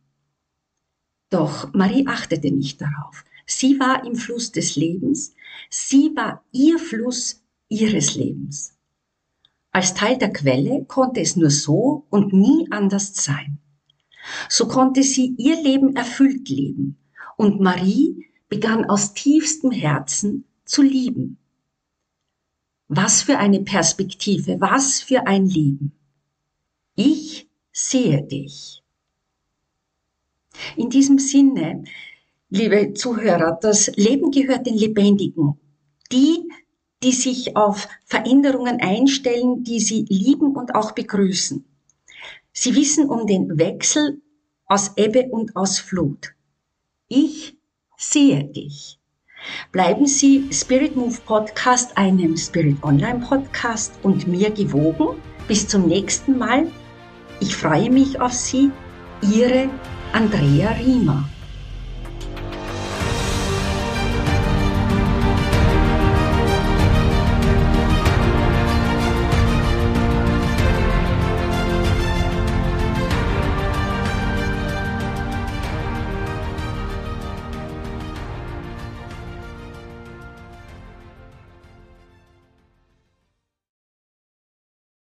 Doch 1.29 1.73
Marie 1.73 2.07
achtete 2.07 2.51
nicht 2.51 2.81
darauf. 2.81 3.23
Sie 3.45 3.79
war 3.79 4.05
im 4.05 4.15
Fluss 4.15 4.51
des 4.51 4.75
Lebens, 4.75 5.33
sie 5.69 6.11
war 6.15 6.43
ihr 6.51 6.79
Fluss 6.79 7.41
ihres 7.69 8.15
Lebens. 8.15 8.73
Als 9.71 9.93
Teil 9.93 10.17
der 10.17 10.33
Quelle 10.33 10.85
konnte 10.85 11.21
es 11.21 11.35
nur 11.35 11.49
so 11.49 12.05
und 12.09 12.33
nie 12.33 12.67
anders 12.71 13.15
sein. 13.15 13.59
So 14.49 14.67
konnte 14.67 15.03
sie 15.03 15.33
ihr 15.37 15.61
Leben 15.61 15.95
erfüllt 15.95 16.49
leben 16.49 16.97
und 17.37 17.59
Marie 17.59 18.27
begann 18.49 18.85
aus 18.85 19.13
tiefstem 19.13 19.71
Herzen 19.71 20.45
zu 20.65 20.81
lieben. 20.81 21.37
Was 22.87 23.21
für 23.21 23.37
eine 23.37 23.61
Perspektive, 23.61 24.59
was 24.59 25.01
für 25.01 25.27
ein 25.27 25.45
Leben. 25.45 25.91
Ich 26.95 27.49
sehe 27.71 28.23
dich. 28.23 28.81
In 30.75 30.89
diesem 30.89 31.19
Sinne, 31.19 31.83
liebe 32.49 32.93
Zuhörer, 32.93 33.57
das 33.61 33.87
Leben 33.95 34.31
gehört 34.31 34.65
den 34.65 34.75
Lebendigen, 34.75 35.59
die 36.11 36.47
die 37.03 37.11
sich 37.11 37.55
auf 37.55 37.87
Veränderungen 38.05 38.79
einstellen, 38.81 39.63
die 39.63 39.79
sie 39.79 40.05
lieben 40.09 40.55
und 40.55 40.73
auch 40.75 40.93
begrüßen. 40.93 41.63
Sie 42.59 42.73
wissen 42.73 43.07
um 43.07 43.27
den 43.27 43.59
Wechsel 43.59 44.19
aus 44.65 44.93
Ebbe 44.95 45.27
und 45.29 45.55
aus 45.55 45.77
Flut. 45.77 46.33
Ich 47.07 47.55
sehe 47.97 48.45
dich. 48.45 48.99
Bleiben 49.71 50.07
Sie 50.07 50.49
Spirit 50.51 50.95
Move 50.95 51.19
Podcast 51.23 51.95
einem 51.95 52.35
Spirit 52.35 52.81
Online 52.81 53.19
Podcast 53.19 53.93
und 54.01 54.27
mir 54.27 54.49
gewogen. 54.49 55.21
Bis 55.47 55.67
zum 55.67 55.85
nächsten 55.85 56.39
Mal. 56.39 56.65
Ich 57.41 57.55
freue 57.55 57.91
mich 57.91 58.19
auf 58.19 58.33
Sie. 58.33 58.71
Ihre 59.21 59.69
Andrea 60.11 60.71
Riemer. 60.71 61.29